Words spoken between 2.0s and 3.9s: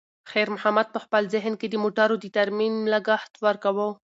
د ترمیم لګښت ورکاوه.